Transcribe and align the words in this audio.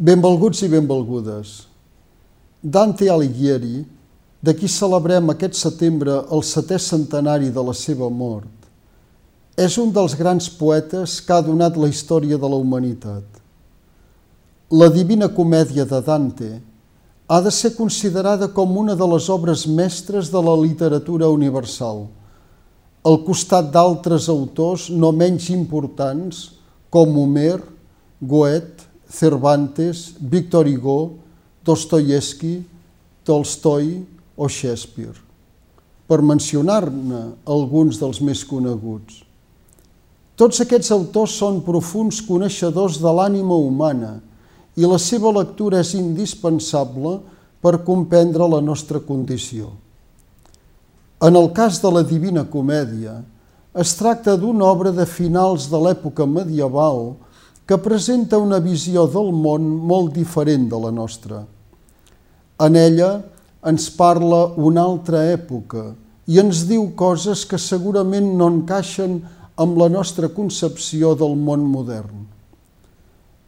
Benvolguts 0.00 0.62
i 0.64 0.68
benvolgudes. 0.72 1.66
Dante 2.64 3.10
Alighieri, 3.12 3.82
de 4.40 4.54
qui 4.56 4.64
celebrem 4.64 5.28
aquest 5.28 5.58
setembre 5.60 6.14
el 6.32 6.40
setè 6.40 6.78
centenari 6.80 7.50
de 7.52 7.64
la 7.66 7.74
seva 7.76 8.08
mort, 8.08 8.48
és 9.60 9.76
un 9.76 9.92
dels 9.92 10.16
grans 10.16 10.48
poetes 10.56 11.18
que 11.20 11.36
ha 11.36 11.44
donat 11.44 11.76
la 11.76 11.92
història 11.92 12.40
de 12.40 12.48
la 12.48 12.62
humanitat. 12.64 13.28
La 14.72 14.88
Divina 14.88 15.28
Comèdia 15.28 15.84
de 15.84 16.00
Dante 16.00 16.50
ha 17.28 17.44
de 17.44 17.52
ser 17.52 17.74
considerada 17.76 18.48
com 18.56 18.72
una 18.80 18.96
de 18.96 19.12
les 19.12 19.28
obres 19.28 19.68
mestres 19.68 20.32
de 20.32 20.40
la 20.40 20.56
literatura 20.64 21.28
universal, 21.28 22.06
al 23.04 23.20
costat 23.28 23.68
d'altres 23.68 24.32
autors 24.32 24.88
no 24.88 25.12
menys 25.12 25.52
importants 25.52 26.46
com 26.88 27.20
Homer, 27.20 27.58
Goethe, 28.16 28.88
Cervantes, 29.10 30.14
Victor 30.20 30.66
Hugo, 30.66 31.18
Dostoyevsky, 31.64 32.62
Tolstoi 33.24 34.06
o 34.36 34.48
Shakespeare, 34.48 35.18
per 36.08 36.22
mencionar-ne 36.22 37.34
alguns 37.44 37.98
dels 38.00 38.22
més 38.24 38.44
coneguts. 38.46 39.20
Tots 40.40 40.62
aquests 40.64 40.94
autors 40.94 41.34
són 41.36 41.60
profuns 41.66 42.22
coneixedors 42.24 42.96
de 43.02 43.12
l'ànima 43.12 43.58
humana 43.60 44.16
i 44.78 44.88
la 44.88 44.96
seva 44.96 45.34
lectura 45.36 45.82
és 45.84 45.92
indispensable 45.98 47.18
per 47.60 47.82
comprendre 47.84 48.46
la 48.48 48.62
nostra 48.64 49.02
condició. 49.04 49.74
En 51.20 51.36
el 51.36 51.50
cas 51.52 51.82
de 51.82 51.90
la 51.92 52.00
Divina 52.06 52.46
Comèdia, 52.48 53.18
es 53.76 53.92
tracta 53.98 54.38
d'una 54.40 54.64
obra 54.64 54.90
de 54.90 55.04
finals 55.06 55.68
de 55.70 55.78
l'època 55.78 56.24
medieval 56.26 57.12
que 57.12 57.29
presenta 57.78 58.38
una 58.38 58.58
visió 58.58 59.06
del 59.06 59.30
món 59.36 59.66
molt 59.86 60.14
diferent 60.16 60.68
de 60.70 60.78
la 60.80 60.90
nostra. 60.90 61.44
En 62.60 62.76
ella 62.76 63.20
ens 63.66 63.90
parla 63.94 64.46
una 64.56 64.82
altra 64.82 65.22
època 65.30 65.92
i 66.26 66.40
ens 66.40 66.64
diu 66.68 66.88
coses 66.96 67.44
que 67.46 67.58
segurament 67.60 68.32
no 68.38 68.48
encaixen 68.50 69.20
amb 69.60 69.78
la 69.78 69.90
nostra 69.92 70.30
concepció 70.32 71.14
del 71.14 71.36
món 71.36 71.64
modern. 71.68 72.26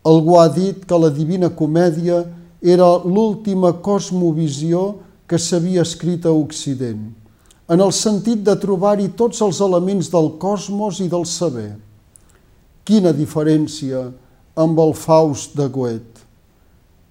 Algú 0.05 0.37
ha 0.41 0.49
dit 0.53 0.83
que 0.85 0.99
la 0.99 1.13
Divina 1.15 1.49
Comèdia 1.55 2.25
era 2.63 2.89
l'última 3.05 3.73
cosmovisió 3.83 4.83
que 5.31 5.39
s'havia 5.39 5.85
escrit 5.87 6.27
a 6.27 6.33
Occident, 6.35 7.07
en 7.71 7.81
el 7.81 7.93
sentit 7.97 8.43
de 8.45 8.55
trobar-hi 8.59 9.09
tots 9.17 9.41
els 9.47 9.63
elements 9.65 10.11
del 10.13 10.35
cosmos 10.43 11.01
i 11.01 11.09
del 11.09 11.25
saber. 11.27 11.73
Quina 12.85 13.13
diferència 13.15 14.09
amb 14.59 14.81
el 14.83 14.93
Faust 14.99 15.55
de 15.57 15.69
Goethe. 15.71 16.25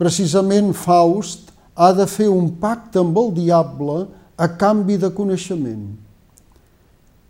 Precisament 0.02 0.74
Faust 0.76 1.52
ha 1.76 1.92
de 1.96 2.08
fer 2.10 2.28
un 2.30 2.50
pacte 2.60 3.00
amb 3.00 3.18
el 3.18 3.32
diable 3.38 4.06
a 4.36 4.48
canvi 4.60 4.98
de 5.00 5.12
coneixement. 5.16 5.86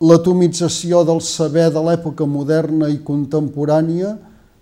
L'atomització 0.01 1.03
del 1.05 1.21
saber 1.21 1.69
de 1.69 1.81
l'època 1.85 2.25
moderna 2.25 2.89
i 2.89 2.97
contemporània 3.05 4.15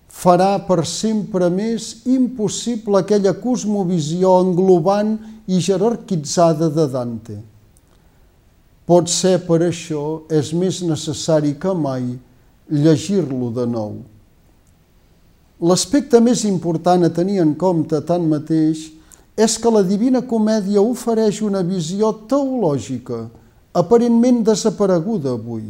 farà 0.10 0.58
per 0.68 0.84
sempre 0.90 1.48
més 1.54 2.02
impossible 2.10 3.00
aquella 3.00 3.36
cosmovisió 3.40 4.34
englobant 4.44 5.16
i 5.48 5.62
jerarquitzada 5.64 6.68
de 6.74 6.88
Dante. 6.92 7.38
Pot 8.90 9.08
ser 9.08 9.38
per 9.46 9.62
això 9.64 10.26
és 10.34 10.50
més 10.52 10.82
necessari 10.82 11.54
que 11.62 11.72
mai 11.78 12.18
llegir-lo 12.70 13.50
de 13.54 13.66
nou. 13.68 13.98
L'aspecte 15.60 16.22
més 16.24 16.46
important 16.48 17.04
a 17.04 17.12
tenir 17.12 17.42
en 17.44 17.52
compte, 17.60 18.00
tanmateix, 18.08 18.86
és 19.40 19.58
que 19.60 19.72
la 19.72 19.84
Divina 19.84 20.22
Comèdia 20.28 20.84
ofereix 20.84 21.42
una 21.44 21.62
visió 21.64 22.14
teològica, 22.32 23.26
aparentment 23.76 24.42
desapareguda 24.48 25.34
avui. 25.36 25.66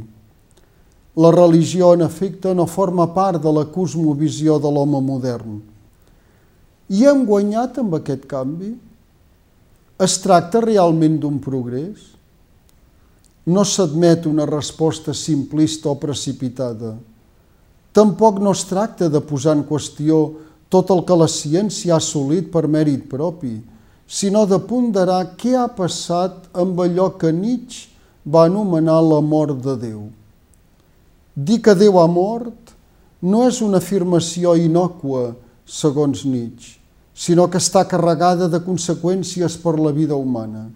La 1.20 1.32
religió, 1.34 1.94
en 1.94 2.06
efecte, 2.06 2.54
no 2.54 2.68
forma 2.70 3.10
part 3.14 3.42
de 3.44 3.52
la 3.54 3.66
cosmovisió 3.70 4.60
de 4.62 4.70
l'home 4.72 5.02
modern. 5.06 5.58
I 6.90 7.06
hem 7.10 7.26
guanyat 7.26 7.82
amb 7.82 7.98
aquest 8.00 8.26
canvi? 8.30 8.72
Es 10.02 10.18
tracta 10.24 10.62
realment 10.64 11.20
d'un 11.22 11.38
progrés? 11.44 12.19
No 13.50 13.66
s'admet 13.66 14.28
una 14.30 14.46
resposta 14.46 15.14
simplista 15.14 15.90
o 15.90 15.98
precipitada. 15.98 16.94
Tampoc 17.92 18.38
no 18.40 18.54
es 18.54 18.62
tracta 18.70 19.10
de 19.10 19.22
posar 19.26 19.58
en 19.58 19.66
qüestió 19.66 20.20
tot 20.70 20.92
el 20.94 21.02
que 21.08 21.18
la 21.18 21.28
ciència 21.28 21.96
ha 21.96 21.98
assolit 21.98 22.52
per 22.54 22.68
mèrit 22.70 23.08
propi, 23.10 23.56
sinó 24.06 24.46
de 24.50 24.60
ponderar 24.62 25.34
què 25.38 25.56
ha 25.58 25.68
passat 25.74 26.46
amb 26.54 26.78
allò 26.86 27.10
que 27.18 27.34
Nietzsche 27.34 27.90
va 28.26 28.46
anomenar 28.46 29.00
la 29.06 29.20
mort 29.26 29.58
de 29.66 29.76
Déu. 29.82 30.02
Dir 31.34 31.60
que 31.66 31.74
Déu 31.74 31.98
ha 32.02 32.08
mort 32.08 32.74
no 33.22 33.48
és 33.48 33.62
una 33.66 33.82
afirmació 33.82 34.56
inòcua, 34.58 35.34
segons 35.66 36.22
Nietzsche, 36.26 36.78
sinó 37.14 37.50
que 37.50 37.58
està 37.58 37.84
carregada 37.90 38.48
de 38.50 38.62
conseqüències 38.62 39.58
per 39.62 39.78
la 39.80 39.92
vida 39.96 40.16
humana. 40.16 40.68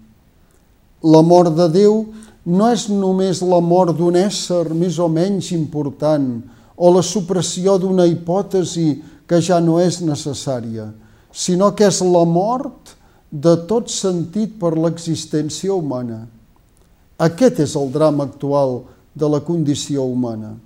La 1.04 1.22
mort 1.22 1.54
de 1.58 1.70
Déu 1.70 2.06
no 2.46 2.68
és 2.72 2.90
només 2.92 3.42
la 3.42 3.62
mort 3.64 3.96
d'un 3.98 4.18
ésser 4.20 4.66
més 4.76 5.00
o 5.00 5.08
menys 5.08 5.52
important 5.56 6.28
o 6.76 6.92
la 6.92 7.04
supressió 7.06 7.78
d'una 7.80 8.06
hipòtesi 8.10 8.88
que 9.28 9.40
ja 9.40 9.60
no 9.64 9.80
és 9.80 10.02
necessària, 10.04 10.90
sinó 11.32 11.72
que 11.76 11.88
és 11.88 12.02
la 12.04 12.26
mort 12.28 12.98
de 13.32 13.56
tot 13.70 13.90
sentit 13.90 14.60
per 14.60 14.76
l'existència 14.78 15.74
humana. 15.74 16.26
Aquest 17.18 17.64
és 17.64 17.76
el 17.80 17.90
drama 17.94 18.28
actual 18.28 18.82
de 19.16 19.30
la 19.30 19.40
condició 19.46 20.04
humana. 20.04 20.58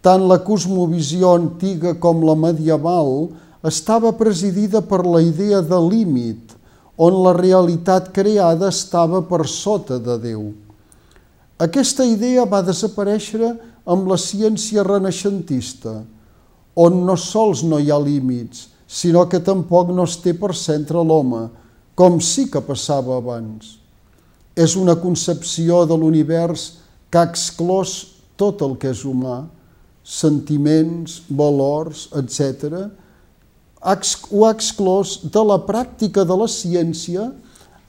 Tant 0.00 0.24
la 0.26 0.40
cosmovisió 0.40 1.34
antiga 1.36 1.92
com 2.00 2.24
la 2.24 2.34
medieval 2.38 3.28
estava 3.66 4.14
presidida 4.16 4.80
per 4.80 5.02
la 5.04 5.20
idea 5.20 5.60
de 5.60 5.80
límit, 5.84 6.56
on 7.00 7.22
la 7.24 7.32
realitat 7.32 8.10
creada 8.12 8.68
estava 8.68 9.22
per 9.24 9.46
sota 9.48 9.96
de 10.02 10.18
Déu. 10.20 10.42
Aquesta 11.60 12.04
idea 12.04 12.44
va 12.48 12.60
desaparèixer 12.64 13.54
amb 13.88 14.08
la 14.10 14.18
ciència 14.20 14.84
renaixentista, 14.84 16.02
on 16.76 17.00
no 17.06 17.16
sols 17.16 17.64
no 17.64 17.80
hi 17.80 17.88
ha 17.88 17.98
límits, 18.00 18.68
sinó 18.84 19.24
que 19.32 19.40
tampoc 19.40 19.94
no 19.96 20.04
es 20.08 20.18
té 20.20 20.34
per 20.36 20.52
centre 20.56 21.00
l'home, 21.00 21.46
com 21.96 22.20
sí 22.20 22.48
que 22.52 22.60
passava 22.64 23.16
abans. 23.16 23.78
És 24.56 24.76
una 24.76 24.96
concepció 25.00 25.84
de 25.88 25.96
l'univers 25.96 26.66
que 27.08 27.20
ha 27.20 27.28
exclòs 27.28 27.94
tot 28.40 28.60
el 28.66 28.76
que 28.80 28.92
és 28.92 29.06
humà, 29.08 29.44
sentiments, 30.04 31.20
valors, 31.28 32.08
etc., 32.18 32.90
ho 33.80 34.44
ha 34.44 34.52
exclòs 34.52 35.14
de 35.32 35.42
la 35.44 35.56
pràctica 35.64 36.24
de 36.28 36.36
la 36.36 36.48
ciència 36.48 37.30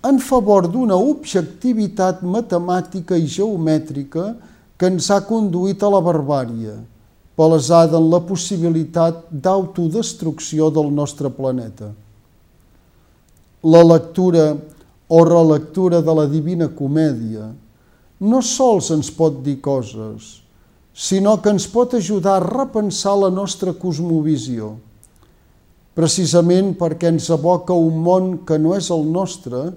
en 0.08 0.20
favor 0.24 0.68
d'una 0.72 0.96
objectivitat 0.96 2.22
matemàtica 2.24 3.18
i 3.20 3.28
geomètrica 3.28 4.32
que 4.80 4.88
ens 4.88 5.12
ha 5.12 5.20
conduït 5.28 5.84
a 5.84 5.90
la 5.92 6.00
barbària, 6.02 6.78
palesada 7.36 8.00
en 8.00 8.08
la 8.10 8.22
possibilitat 8.24 9.28
d'autodestrucció 9.30 10.72
del 10.72 10.90
nostre 10.96 11.30
planeta. 11.30 11.92
La 13.62 13.84
lectura 13.84 14.56
o 15.12 15.24
relectura 15.28 16.02
de 16.02 16.16
la 16.16 16.26
Divina 16.26 16.70
Comèdia 16.72 17.52
no 18.22 18.40
sols 18.42 18.90
ens 18.96 19.12
pot 19.12 19.44
dir 19.44 19.60
coses, 19.62 20.40
sinó 20.96 21.36
que 21.42 21.52
ens 21.52 21.68
pot 21.68 21.94
ajudar 22.00 22.40
a 22.40 22.48
repensar 22.48 23.18
la 23.20 23.30
nostra 23.30 23.74
cosmovisió 23.74 24.78
precisament 25.98 26.74
perquè 26.80 27.12
ens 27.12 27.30
aboca 27.34 27.76
un 27.76 28.00
món 28.04 28.32
que 28.48 28.58
no 28.60 28.76
és 28.78 28.90
el 28.94 29.04
nostre, 29.12 29.72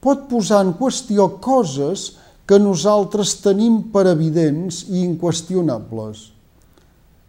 pot 0.00 0.28
posar 0.30 0.62
en 0.64 0.74
qüestió 0.78 1.28
coses 1.42 2.12
que 2.46 2.60
nosaltres 2.62 3.34
tenim 3.42 3.80
per 3.90 4.06
evidents 4.06 4.84
i 4.86 5.02
inqüestionables. 5.02 6.30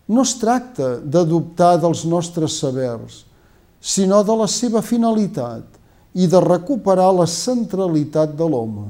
No 0.07 0.23
es 0.23 0.35
tracta 0.39 0.97
de 1.01 1.23
dubtar 1.27 1.75
dels 1.81 2.05
nostres 2.05 2.59
sabers, 2.61 3.25
sinó 3.81 4.21
de 4.23 4.35
la 4.37 4.47
seva 4.47 4.83
finalitat 4.85 5.65
i 6.13 6.29
de 6.29 6.39
recuperar 6.41 7.09
la 7.17 7.27
centralitat 7.27 8.37
de 8.37 8.45
l'home. 8.47 8.87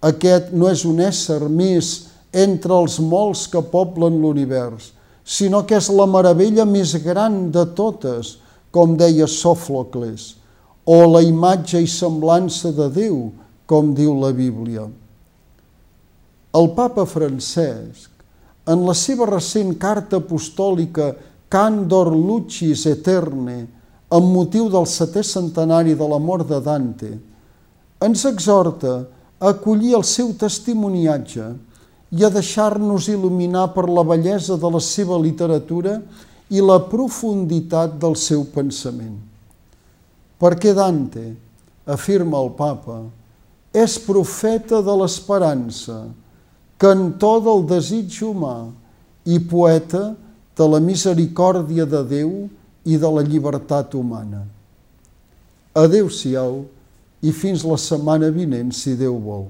Aquest 0.00 0.52
no 0.52 0.68
és 0.70 0.84
un 0.88 1.00
ésser 1.04 1.42
més 1.48 1.90
entre 2.32 2.76
els 2.76 3.00
molts 3.02 3.46
que 3.50 3.60
poblen 3.72 4.20
l'univers, 4.22 4.92
sinó 5.30 5.62
que 5.62 5.78
és 5.78 5.88
la 5.94 6.08
meravella 6.10 6.66
més 6.66 6.96
gran 7.04 7.52
de 7.54 7.62
totes, 7.78 8.38
com 8.74 8.96
deia 8.98 9.28
Sòfocles, 9.30 10.34
o 10.86 10.98
la 11.06 11.22
imatge 11.22 11.78
i 11.82 11.86
semblança 11.90 12.72
de 12.74 12.88
Déu, 12.90 13.18
com 13.70 13.92
diu 13.94 14.16
la 14.18 14.32
Bíblia. 14.34 14.88
El 16.58 16.72
papa 16.74 17.04
Francesc, 17.06 18.08
en 18.66 18.82
la 18.86 18.94
seva 18.98 19.28
recent 19.30 19.76
carta 19.78 20.18
apostòlica 20.18 21.12
Candor 21.50 22.10
Lucis 22.10 22.82
Eterne, 22.90 23.60
amb 24.10 24.34
motiu 24.34 24.66
del 24.70 24.86
setè 24.90 25.22
centenari 25.22 25.94
de 25.94 26.06
la 26.10 26.18
mort 26.18 26.48
de 26.50 26.58
Dante, 26.62 27.10
ens 28.02 28.26
exhorta 28.26 28.96
a 29.38 29.52
acollir 29.54 29.94
el 29.94 30.06
seu 30.06 30.32
testimoniatge 30.34 31.46
i 32.10 32.24
a 32.26 32.30
deixar-nos 32.32 33.06
il·luminar 33.10 33.68
per 33.74 33.86
la 33.88 34.02
bellesa 34.06 34.56
de 34.58 34.70
la 34.70 34.80
seva 34.82 35.18
literatura 35.20 36.00
i 36.50 36.62
la 36.62 36.80
profunditat 36.90 37.94
del 38.02 38.16
seu 38.18 38.42
pensament. 38.50 39.14
Perquè 40.40 40.74
Dante, 40.74 41.28
afirma 41.86 42.40
el 42.42 42.50
papa, 42.58 43.04
és 43.70 43.98
profeta 44.02 44.80
de 44.82 44.96
l'esperança, 44.98 46.00
cantor 46.80 47.44
del 47.46 47.62
desig 47.70 48.18
humà 48.26 48.70
i 49.28 49.38
poeta 49.38 50.16
de 50.58 50.66
la 50.66 50.80
misericòrdia 50.82 51.86
de 51.86 52.02
Déu 52.08 52.32
i 52.84 52.98
de 52.98 53.10
la 53.14 53.22
llibertat 53.22 53.94
humana. 53.94 54.42
Adéu-siau 55.76 56.64
i 57.22 57.30
fins 57.36 57.62
la 57.68 57.78
setmana 57.78 58.32
vinent, 58.34 58.72
si 58.74 58.96
Déu 58.98 59.20
vol. 59.22 59.46